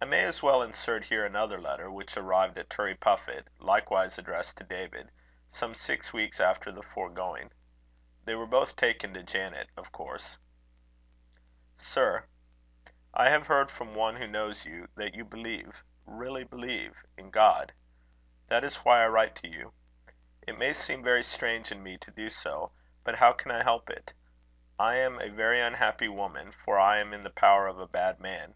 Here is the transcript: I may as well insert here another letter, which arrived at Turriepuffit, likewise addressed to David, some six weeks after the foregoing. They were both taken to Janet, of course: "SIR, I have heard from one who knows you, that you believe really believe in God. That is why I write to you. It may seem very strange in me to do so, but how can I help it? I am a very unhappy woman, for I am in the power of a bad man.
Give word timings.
I 0.00 0.04
may 0.04 0.22
as 0.22 0.44
well 0.44 0.62
insert 0.62 1.06
here 1.06 1.26
another 1.26 1.60
letter, 1.60 1.90
which 1.90 2.16
arrived 2.16 2.56
at 2.56 2.68
Turriepuffit, 2.70 3.48
likewise 3.58 4.16
addressed 4.16 4.56
to 4.58 4.62
David, 4.62 5.10
some 5.50 5.74
six 5.74 6.12
weeks 6.12 6.38
after 6.38 6.70
the 6.70 6.84
foregoing. 6.84 7.50
They 8.24 8.36
were 8.36 8.46
both 8.46 8.76
taken 8.76 9.12
to 9.14 9.24
Janet, 9.24 9.70
of 9.76 9.90
course: 9.90 10.38
"SIR, 11.78 12.26
I 13.12 13.28
have 13.30 13.48
heard 13.48 13.72
from 13.72 13.92
one 13.96 14.14
who 14.14 14.28
knows 14.28 14.64
you, 14.64 14.86
that 14.94 15.16
you 15.16 15.24
believe 15.24 15.82
really 16.06 16.44
believe 16.44 16.94
in 17.16 17.32
God. 17.32 17.72
That 18.46 18.62
is 18.62 18.76
why 18.84 19.02
I 19.02 19.08
write 19.08 19.34
to 19.42 19.48
you. 19.48 19.72
It 20.46 20.56
may 20.56 20.72
seem 20.72 21.02
very 21.02 21.24
strange 21.24 21.72
in 21.72 21.82
me 21.82 21.98
to 21.98 22.12
do 22.12 22.30
so, 22.30 22.70
but 23.02 23.16
how 23.16 23.32
can 23.32 23.50
I 23.50 23.64
help 23.64 23.90
it? 23.90 24.12
I 24.78 24.94
am 24.94 25.20
a 25.20 25.28
very 25.28 25.60
unhappy 25.60 26.06
woman, 26.08 26.52
for 26.64 26.78
I 26.78 27.00
am 27.00 27.12
in 27.12 27.24
the 27.24 27.30
power 27.30 27.66
of 27.66 27.80
a 27.80 27.88
bad 27.88 28.20
man. 28.20 28.54